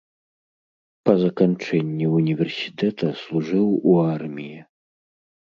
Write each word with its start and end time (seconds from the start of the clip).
Па 1.07 1.13
заканчэнні 1.23 2.05
ўніверсітэта 2.15 3.07
служыў 3.21 3.67
у 3.93 3.95
арміі. 4.17 4.59